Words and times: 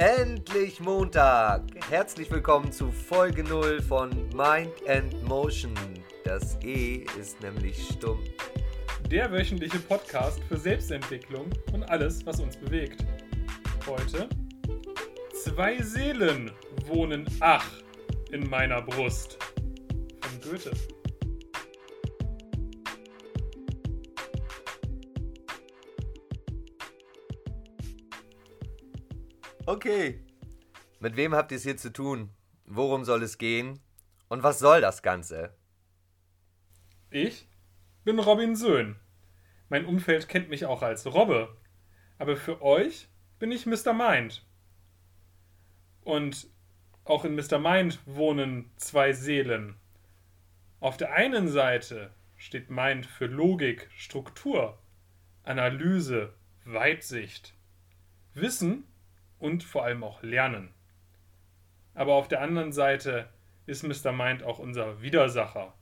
Endlich 0.00 0.80
Montag! 0.80 1.60
Herzlich 1.90 2.30
willkommen 2.30 2.72
zu 2.72 2.90
Folge 2.90 3.44
0 3.44 3.82
von 3.82 4.08
Mind 4.30 4.72
and 4.88 5.22
Motion. 5.24 5.74
Das 6.24 6.56
E 6.62 7.04
ist 7.20 7.38
nämlich 7.42 7.86
stumm. 7.92 8.18
Der 9.10 9.30
wöchentliche 9.30 9.78
Podcast 9.78 10.42
für 10.44 10.56
Selbstentwicklung 10.56 11.50
und 11.74 11.82
alles, 11.90 12.24
was 12.24 12.40
uns 12.40 12.56
bewegt. 12.56 13.04
Heute 13.86 14.26
Zwei 15.44 15.82
Seelen 15.82 16.50
wohnen 16.86 17.26
ach 17.40 17.70
in 18.32 18.48
meiner 18.48 18.80
Brust. 18.80 19.36
Von 20.22 20.40
Goethe. 20.40 20.70
Okay. 29.70 30.18
Mit 30.98 31.14
wem 31.14 31.32
habt 31.32 31.52
ihr 31.52 31.56
es 31.56 31.62
hier 31.62 31.76
zu 31.76 31.92
tun? 31.92 32.30
Worum 32.66 33.04
soll 33.04 33.22
es 33.22 33.38
gehen? 33.38 33.78
Und 34.28 34.42
was 34.42 34.58
soll 34.58 34.80
das 34.80 35.00
Ganze? 35.00 35.54
Ich 37.08 37.46
bin 38.02 38.18
Robin 38.18 38.56
Söhn. 38.56 38.96
Mein 39.68 39.86
Umfeld 39.86 40.28
kennt 40.28 40.48
mich 40.48 40.66
auch 40.66 40.82
als 40.82 41.06
Robbe. 41.06 41.56
Aber 42.18 42.36
für 42.36 42.60
euch 42.62 43.06
bin 43.38 43.52
ich 43.52 43.64
Mr. 43.64 43.92
Mind. 43.92 44.44
Und 46.02 46.48
auch 47.04 47.24
in 47.24 47.36
Mr. 47.36 47.60
Mind 47.60 48.00
wohnen 48.06 48.72
zwei 48.74 49.12
Seelen. 49.12 49.76
Auf 50.80 50.96
der 50.96 51.12
einen 51.12 51.46
Seite 51.46 52.12
steht 52.36 52.70
Mind 52.70 53.06
für 53.06 53.26
Logik, 53.26 53.88
Struktur, 53.94 54.80
Analyse, 55.44 56.34
Weitsicht, 56.64 57.54
Wissen 58.34 58.89
und 59.40 59.64
vor 59.64 59.84
allem 59.84 60.04
auch 60.04 60.22
Lernen. 60.22 60.72
Aber 61.94 62.14
auf 62.14 62.28
der 62.28 62.40
anderen 62.40 62.72
Seite 62.72 63.28
ist 63.66 63.82
Mr. 63.82 64.12
Mind 64.12 64.44
auch 64.44 64.58
unser 64.58 65.02
Widersacher, 65.02 65.74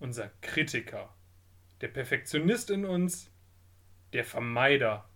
unser 0.00 0.30
Kritiker, 0.40 1.14
der 1.80 1.88
Perfektionist 1.88 2.70
in 2.70 2.84
uns, 2.84 3.30
der 4.12 4.24
Vermeider, 4.24 5.08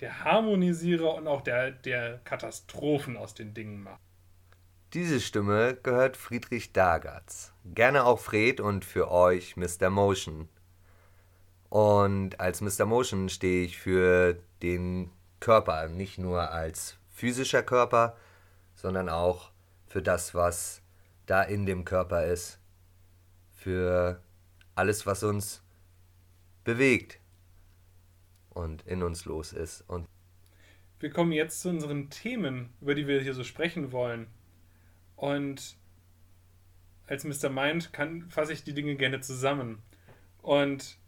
der 0.00 0.24
Harmonisierer 0.24 1.14
und 1.14 1.28
auch 1.28 1.42
der, 1.42 1.70
der 1.72 2.18
Katastrophen 2.24 3.16
aus 3.16 3.34
den 3.34 3.52
Dingen 3.54 3.82
macht. 3.82 4.00
Diese 4.92 5.20
Stimme 5.20 5.78
gehört 5.82 6.16
Friedrich 6.16 6.72
Dagatz. 6.72 7.52
Gerne 7.64 8.04
auch 8.04 8.18
Fred 8.18 8.60
und 8.60 8.84
für 8.84 9.10
euch 9.10 9.56
Mr. 9.56 9.88
Motion. 9.88 10.48
Und 11.68 12.40
als 12.40 12.60
Mr. 12.60 12.86
Motion 12.86 13.28
stehe 13.28 13.64
ich 13.64 13.78
für 13.78 14.36
den 14.62 15.12
Körper, 15.40 15.88
nicht 15.88 16.18
nur 16.18 16.50
als 16.50 16.98
physischer 17.10 17.62
Körper, 17.62 18.16
sondern 18.74 19.08
auch 19.08 19.50
für 19.86 20.02
das, 20.02 20.34
was 20.34 20.82
da 21.26 21.42
in 21.42 21.66
dem 21.66 21.84
Körper 21.84 22.24
ist. 22.26 22.58
Für 23.52 24.22
alles, 24.74 25.04
was 25.04 25.22
uns 25.22 25.62
bewegt 26.64 27.20
und 28.50 28.82
in 28.86 29.02
uns 29.02 29.24
los 29.24 29.52
ist. 29.52 29.82
Und 29.88 30.06
wir 30.98 31.10
kommen 31.10 31.32
jetzt 31.32 31.60
zu 31.60 31.68
unseren 31.68 32.10
Themen, 32.10 32.72
über 32.80 32.94
die 32.94 33.06
wir 33.06 33.20
hier 33.20 33.34
so 33.34 33.44
sprechen 33.44 33.92
wollen. 33.92 34.26
Und 35.16 35.76
als 37.06 37.24
Mr. 37.24 37.50
Mind 37.50 37.92
kann, 37.92 38.28
fasse 38.30 38.52
ich 38.52 38.64
die 38.64 38.74
Dinge 38.74 38.96
gerne 38.96 39.20
zusammen. 39.20 39.82
Und 40.42 40.98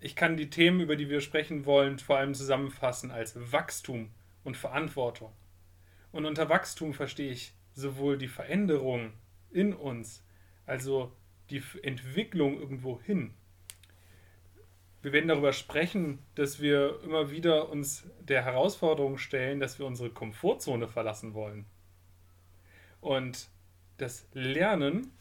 ich 0.00 0.16
kann 0.16 0.36
die 0.36 0.50
Themen, 0.50 0.80
über 0.80 0.96
die 0.96 1.08
wir 1.08 1.20
sprechen 1.20 1.64
wollen, 1.66 1.98
vor 1.98 2.18
allem 2.18 2.34
zusammenfassen 2.34 3.10
als 3.10 3.52
Wachstum 3.52 4.10
und 4.44 4.56
Verantwortung. 4.56 5.32
Und 6.12 6.26
unter 6.26 6.48
Wachstum 6.48 6.94
verstehe 6.94 7.30
ich 7.30 7.52
sowohl 7.74 8.18
die 8.18 8.28
Veränderung 8.28 9.12
in 9.50 9.72
uns, 9.72 10.24
also 10.66 11.12
die 11.50 11.62
Entwicklung 11.82 12.58
irgendwo 12.58 13.00
hin. 13.00 13.34
Wir 15.02 15.12
werden 15.12 15.28
darüber 15.28 15.52
sprechen, 15.52 16.18
dass 16.34 16.60
wir 16.60 17.00
immer 17.02 17.30
wieder 17.30 17.70
uns 17.70 18.04
der 18.20 18.44
Herausforderung 18.44 19.18
stellen, 19.18 19.58
dass 19.58 19.78
wir 19.78 19.86
unsere 19.86 20.10
Komfortzone 20.10 20.88
verlassen 20.88 21.32
wollen. 21.32 21.64
Und 23.00 23.48
das 23.96 24.26
Lernen 24.34 25.12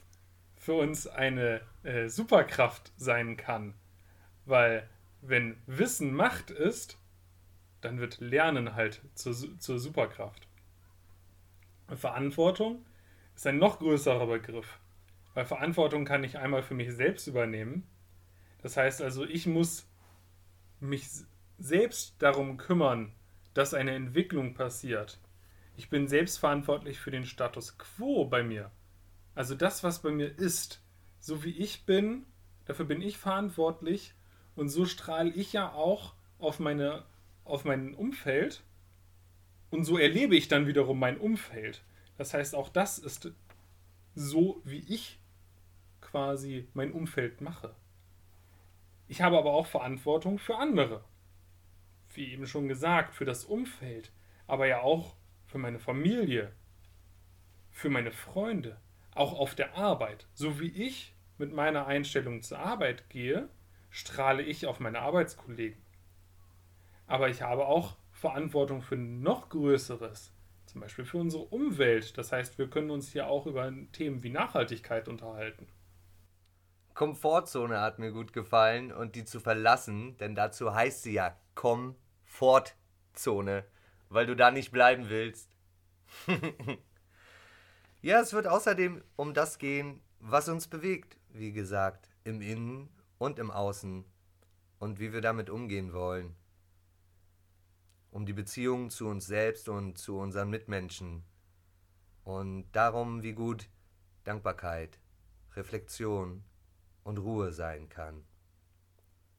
für 0.57 0.73
uns 0.73 1.07
eine 1.07 1.61
äh, 1.83 2.09
Superkraft 2.09 2.91
sein 2.97 3.37
kann. 3.37 3.73
Weil 4.49 4.89
wenn 5.21 5.61
Wissen 5.67 6.11
Macht 6.11 6.49
ist, 6.49 6.97
dann 7.81 7.99
wird 7.99 8.19
Lernen 8.19 8.73
halt 8.73 8.99
zur, 9.13 9.35
zur 9.59 9.79
Superkraft. 9.79 10.47
Verantwortung 11.93 12.83
ist 13.35 13.45
ein 13.45 13.59
noch 13.59 13.77
größerer 13.77 14.25
Begriff, 14.25 14.79
weil 15.35 15.45
Verantwortung 15.45 16.03
kann 16.03 16.23
ich 16.23 16.39
einmal 16.39 16.63
für 16.63 16.73
mich 16.73 16.91
selbst 16.95 17.27
übernehmen. 17.27 17.87
Das 18.63 18.75
heißt 18.75 19.03
also, 19.03 19.23
ich 19.23 19.45
muss 19.45 19.87
mich 20.79 21.07
selbst 21.59 22.15
darum 22.17 22.57
kümmern, 22.57 23.13
dass 23.53 23.75
eine 23.75 23.91
Entwicklung 23.91 24.55
passiert. 24.55 25.19
Ich 25.77 25.91
bin 25.91 26.07
selbst 26.07 26.39
verantwortlich 26.39 26.99
für 26.99 27.11
den 27.11 27.25
Status 27.25 27.77
quo 27.77 28.25
bei 28.25 28.41
mir. 28.41 28.71
Also 29.35 29.53
das, 29.53 29.83
was 29.83 30.01
bei 30.01 30.09
mir 30.09 30.39
ist, 30.39 30.81
so 31.19 31.43
wie 31.43 31.55
ich 31.55 31.85
bin, 31.85 32.25
dafür 32.65 32.85
bin 32.85 33.03
ich 33.03 33.19
verantwortlich 33.19 34.15
und 34.59 34.67
so 34.67 34.85
strahle 34.85 35.31
ich 35.31 35.53
ja 35.53 35.71
auch 35.71 36.13
auf 36.37 36.59
meine 36.59 37.03
auf 37.45 37.63
mein 37.63 37.95
Umfeld 37.95 38.61
und 39.69 39.85
so 39.85 39.97
erlebe 39.97 40.35
ich 40.35 40.49
dann 40.49 40.67
wiederum 40.67 40.99
mein 40.99 41.17
Umfeld. 41.17 41.81
Das 42.17 42.33
heißt, 42.33 42.53
auch 42.53 42.67
das 42.67 42.99
ist 42.99 43.31
so, 44.15 44.61
wie 44.65 44.83
ich 44.87 45.17
quasi 46.01 46.67
mein 46.73 46.91
Umfeld 46.91 47.39
mache. 47.39 47.73
Ich 49.07 49.21
habe 49.21 49.37
aber 49.37 49.53
auch 49.53 49.65
Verantwortung 49.65 50.37
für 50.37 50.57
andere. 50.57 51.03
Wie 52.13 52.31
eben 52.33 52.45
schon 52.45 52.67
gesagt, 52.67 53.15
für 53.15 53.25
das 53.25 53.45
Umfeld, 53.45 54.11
aber 54.45 54.67
ja 54.67 54.81
auch 54.81 55.15
für 55.47 55.57
meine 55.57 55.79
Familie, 55.79 56.51
für 57.71 57.89
meine 57.89 58.11
Freunde, 58.11 58.77
auch 59.15 59.39
auf 59.39 59.55
der 59.55 59.75
Arbeit. 59.75 60.27
So 60.33 60.59
wie 60.59 60.69
ich 60.69 61.13
mit 61.37 61.53
meiner 61.53 61.87
Einstellung 61.87 62.41
zur 62.41 62.59
Arbeit 62.59 63.09
gehe, 63.09 63.49
strahle 63.89 64.43
ich 64.43 64.67
auf 64.67 64.79
meine 64.79 64.99
Arbeitskollegen. 64.99 65.81
Aber 67.07 67.29
ich 67.29 67.41
habe 67.41 67.65
auch 67.65 67.97
Verantwortung 68.11 68.81
für 68.81 68.97
noch 68.97 69.49
Größeres, 69.49 70.31
zum 70.65 70.81
Beispiel 70.81 71.05
für 71.05 71.17
unsere 71.17 71.43
Umwelt. 71.43 72.17
Das 72.17 72.31
heißt, 72.31 72.57
wir 72.57 72.69
können 72.69 72.91
uns 72.91 73.11
hier 73.11 73.27
auch 73.27 73.45
über 73.45 73.71
Themen 73.91 74.23
wie 74.23 74.29
Nachhaltigkeit 74.29 75.07
unterhalten. 75.07 75.67
Komfortzone 76.93 77.79
hat 77.79 77.97
mir 77.97 78.11
gut 78.11 78.33
gefallen 78.33 78.91
und 78.91 79.15
die 79.15 79.23
zu 79.23 79.39
verlassen, 79.39 80.17
denn 80.17 80.35
dazu 80.35 80.75
heißt 80.75 81.03
sie 81.03 81.13
ja 81.13 81.37
Komfortzone, 81.55 83.63
weil 84.09 84.25
du 84.25 84.35
da 84.35 84.51
nicht 84.51 84.71
bleiben 84.71 85.09
willst. 85.09 85.55
ja, 88.01 88.19
es 88.19 88.33
wird 88.33 88.47
außerdem 88.47 89.01
um 89.15 89.33
das 89.33 89.59
gehen, 89.59 90.01
was 90.19 90.49
uns 90.49 90.67
bewegt, 90.67 91.17
wie 91.29 91.53
gesagt, 91.53 92.09
im 92.25 92.41
Innen 92.41 92.89
und 93.19 93.37
im 93.37 93.51
Außen 93.51 94.03
und 94.79 94.99
wie 94.99 95.13
wir 95.13 95.21
damit 95.21 95.51
umgehen 95.51 95.93
wollen 95.93 96.35
um 98.11 98.25
die 98.25 98.33
Beziehung 98.33 98.89
zu 98.89 99.07
uns 99.07 99.27
selbst 99.27 99.69
und 99.69 99.97
zu 99.97 100.17
unseren 100.17 100.49
Mitmenschen 100.49 101.23
und 102.23 102.69
darum, 102.71 103.23
wie 103.23 103.33
gut 103.33 103.69
Dankbarkeit, 104.23 104.99
Reflexion 105.55 106.43
und 107.03 107.17
Ruhe 107.17 107.51
sein 107.51 107.89
kann. 107.89 108.25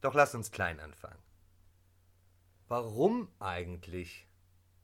Doch 0.00 0.14
lass 0.14 0.34
uns 0.34 0.50
klein 0.50 0.80
anfangen. 0.80 1.22
Warum 2.68 3.28
eigentlich 3.38 4.26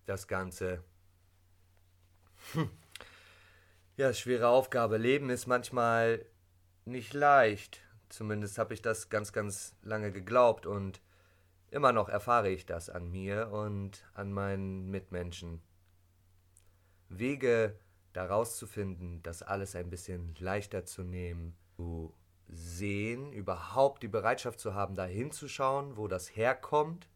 das 0.04 0.28
Ganze? 0.28 0.84
Hm. 2.52 2.70
Ja, 3.96 4.12
schwere 4.12 4.48
Aufgabe. 4.48 4.98
Leben 4.98 5.30
ist 5.30 5.46
manchmal 5.46 6.26
nicht 6.84 7.14
leicht. 7.14 7.80
Zumindest 8.08 8.58
habe 8.58 8.74
ich 8.74 8.82
das 8.82 9.08
ganz, 9.08 9.32
ganz 9.32 9.74
lange 9.82 10.12
geglaubt 10.12 10.66
und 10.66 11.00
Immer 11.70 11.92
noch 11.92 12.08
erfahre 12.08 12.48
ich 12.48 12.64
das 12.64 12.88
an 12.88 13.10
mir 13.10 13.50
und 13.50 14.04
an 14.14 14.32
meinen 14.32 14.88
Mitmenschen. 14.88 15.60
Wege 17.08 17.78
daraus 18.12 18.56
zu 18.56 18.66
finden, 18.66 19.22
das 19.22 19.42
alles 19.42 19.74
ein 19.74 19.90
bisschen 19.90 20.34
leichter 20.38 20.84
zu 20.84 21.02
nehmen, 21.02 21.56
zu 21.76 22.14
sehen, 22.48 23.32
überhaupt 23.32 24.02
die 24.02 24.08
Bereitschaft 24.08 24.60
zu 24.60 24.74
haben, 24.74 24.94
da 24.94 25.04
hinzuschauen, 25.04 25.96
wo 25.96 26.06
das 26.06 26.34
herkommt, 26.36 27.08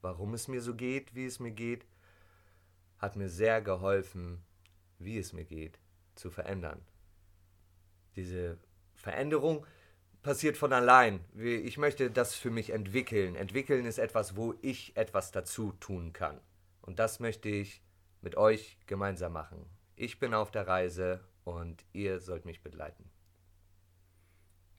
warum 0.00 0.32
es 0.34 0.48
mir 0.48 0.62
so 0.62 0.74
geht, 0.74 1.14
wie 1.14 1.26
es 1.26 1.38
mir 1.38 1.52
geht, 1.52 1.86
hat 2.98 3.14
mir 3.14 3.28
sehr 3.28 3.60
geholfen, 3.60 4.42
wie 4.98 5.18
es 5.18 5.32
mir 5.34 5.44
geht, 5.44 5.78
zu 6.14 6.30
verändern. 6.30 6.80
Diese 8.16 8.58
Veränderung 8.94 9.66
passiert 10.28 10.58
von 10.58 10.74
allein. 10.74 11.24
Ich 11.38 11.78
möchte 11.78 12.10
das 12.10 12.34
für 12.34 12.50
mich 12.50 12.68
entwickeln. 12.68 13.34
Entwickeln 13.34 13.86
ist 13.86 13.96
etwas, 13.96 14.36
wo 14.36 14.54
ich 14.60 14.94
etwas 14.94 15.32
dazu 15.32 15.72
tun 15.80 16.12
kann. 16.12 16.38
Und 16.82 16.98
das 16.98 17.18
möchte 17.18 17.48
ich 17.48 17.82
mit 18.20 18.36
euch 18.36 18.76
gemeinsam 18.84 19.32
machen. 19.32 19.64
Ich 19.96 20.18
bin 20.18 20.34
auf 20.34 20.50
der 20.50 20.66
Reise 20.68 21.24
und 21.44 21.82
ihr 21.94 22.20
sollt 22.20 22.44
mich 22.44 22.62
begleiten. 22.62 23.10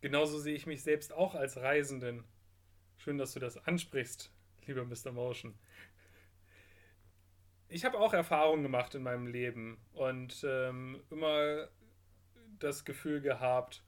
Genauso 0.01 0.37
sehe 0.37 0.53
ich 0.53 0.67
mich 0.67 0.83
selbst 0.83 1.11
auch 1.13 1.33
als 1.33 1.57
Reisenden. 1.57 2.25
Schön, 2.97 3.17
dass 3.17 3.33
du 3.33 3.39
das 3.39 3.57
ansprichst, 3.57 4.31
lieber 4.67 4.85
Mr. 4.85 5.11
Motion. 5.11 5.57
Ich 7.69 7.85
habe 7.85 7.97
auch 7.97 8.13
Erfahrungen 8.13 8.61
gemacht 8.61 8.93
in 8.93 9.01
meinem 9.01 9.25
Leben 9.25 9.79
und 9.93 10.45
ähm, 10.47 11.01
immer 11.09 11.69
das 12.59 12.85
Gefühl 12.85 13.19
gehabt, 13.19 13.83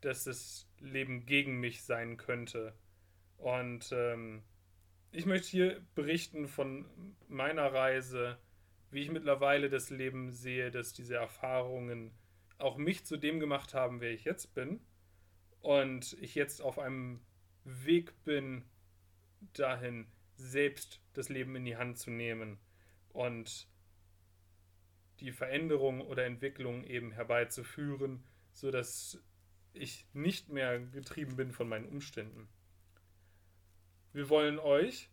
dass 0.00 0.24
das 0.24 0.71
Leben 0.82 1.26
gegen 1.26 1.60
mich 1.60 1.82
sein 1.82 2.16
könnte. 2.16 2.74
Und 3.38 3.90
ähm, 3.92 4.42
ich 5.10 5.26
möchte 5.26 5.48
hier 5.48 5.80
berichten 5.94 6.46
von 6.46 6.86
meiner 7.28 7.72
Reise, 7.72 8.38
wie 8.90 9.02
ich 9.02 9.10
mittlerweile 9.10 9.70
das 9.70 9.90
Leben 9.90 10.30
sehe, 10.30 10.70
dass 10.70 10.92
diese 10.92 11.16
Erfahrungen 11.16 12.12
auch 12.58 12.76
mich 12.76 13.04
zu 13.04 13.16
dem 13.16 13.40
gemacht 13.40 13.74
haben, 13.74 14.00
wer 14.00 14.12
ich 14.12 14.24
jetzt 14.24 14.54
bin. 14.54 14.80
Und 15.60 16.16
ich 16.20 16.34
jetzt 16.34 16.60
auf 16.60 16.78
einem 16.78 17.20
Weg 17.64 18.12
bin, 18.24 18.64
dahin 19.52 20.06
selbst 20.36 21.00
das 21.14 21.28
Leben 21.28 21.56
in 21.56 21.64
die 21.64 21.76
Hand 21.76 21.98
zu 21.98 22.10
nehmen 22.10 22.58
und 23.12 23.68
die 25.20 25.32
Veränderung 25.32 26.00
oder 26.00 26.24
Entwicklung 26.24 26.84
eben 26.84 27.12
herbeizuführen, 27.12 28.24
sodass 28.52 29.22
ich 29.74 30.06
nicht 30.12 30.48
mehr 30.48 30.80
getrieben 30.80 31.36
bin 31.36 31.52
von 31.52 31.68
meinen 31.68 31.88
Umständen. 31.88 32.48
Wir 34.12 34.28
wollen 34.28 34.58
euch, 34.58 35.10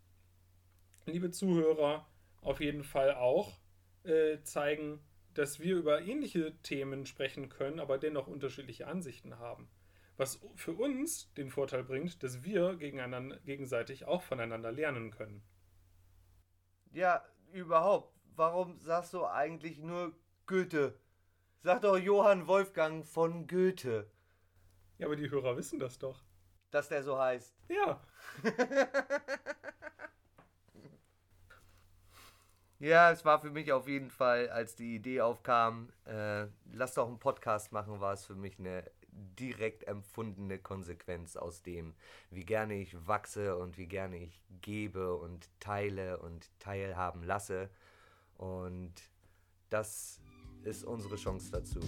liebe 1.05 1.31
Zuhörer, 1.31 2.07
auf 2.41 2.59
jeden 2.59 2.83
Fall 2.83 3.15
auch 3.15 3.59
äh, 4.03 4.41
zeigen, 4.43 4.99
dass 5.33 5.59
wir 5.59 5.77
über 5.77 6.01
ähnliche 6.01 6.57
Themen 6.63 7.05
sprechen 7.05 7.49
können, 7.49 7.79
aber 7.79 7.97
dennoch 7.97 8.27
unterschiedliche 8.27 8.87
Ansichten 8.87 9.39
haben. 9.39 9.69
Was 10.17 10.41
für 10.55 10.73
uns 10.73 11.33
den 11.35 11.49
Vorteil 11.49 11.83
bringt, 11.83 12.23
dass 12.23 12.43
wir 12.43 12.75
gegenseitig 12.75 14.03
auch 14.05 14.21
voneinander 14.21 14.71
lernen 14.71 15.11
können. 15.11 15.41
Ja, 16.91 17.23
überhaupt. 17.53 18.13
Warum 18.35 18.79
sagst 18.81 19.13
du 19.13 19.25
eigentlich 19.25 19.77
nur 19.77 20.13
Goethe? 20.45 20.99
Sag 21.61 21.81
doch 21.83 21.97
Johann 21.97 22.47
Wolfgang 22.47 23.05
von 23.05 23.47
Goethe. 23.47 24.11
Ja, 24.99 25.07
aber 25.07 25.15
die 25.15 25.31
Hörer 25.31 25.57
wissen 25.57 25.79
das 25.79 25.97
doch. 25.97 26.21
Dass 26.71 26.89
der 26.89 27.01
so 27.03 27.17
heißt. 27.17 27.55
Ja. 27.69 28.01
ja, 32.79 33.09
es 33.11 33.23
war 33.25 33.39
für 33.39 33.49
mich 33.49 33.71
auf 33.71 33.87
jeden 33.87 34.11
Fall, 34.11 34.49
als 34.49 34.75
die 34.75 34.95
Idee 34.95 35.21
aufkam, 35.21 35.89
äh, 36.05 36.47
lass 36.73 36.93
doch 36.95 37.07
einen 37.07 37.17
Podcast 37.17 37.71
machen, 37.71 38.01
war 38.01 38.13
es 38.13 38.25
für 38.25 38.35
mich 38.35 38.59
eine 38.59 38.83
direkt 39.11 39.87
empfundene 39.87 40.59
Konsequenz 40.59 41.37
aus 41.37 41.63
dem, 41.63 41.95
wie 42.29 42.45
gerne 42.45 42.75
ich 42.75 43.07
wachse 43.07 43.57
und 43.57 43.77
wie 43.77 43.87
gerne 43.87 44.17
ich 44.17 44.43
gebe 44.61 45.15
und 45.15 45.49
teile 45.61 46.19
und 46.19 46.51
teilhaben 46.59 47.23
lasse. 47.23 47.69
Und 48.35 48.93
das 49.69 50.19
ist 50.63 50.83
unsere 50.83 51.15
Chance 51.15 51.51
dazu. 51.51 51.79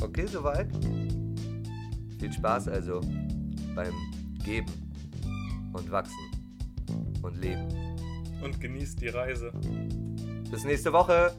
Okay, 0.00 0.26
soweit? 0.26 0.68
Viel 2.18 2.32
Spaß 2.32 2.68
also 2.68 3.00
beim 3.74 3.94
Geben 4.44 4.72
und 5.72 5.90
Wachsen 5.90 6.14
und 7.22 7.40
Leben. 7.40 7.66
Und 8.42 8.60
genießt 8.60 9.00
die 9.00 9.08
Reise. 9.08 9.52
Bis 10.50 10.64
nächste 10.64 10.92
Woche. 10.92 11.32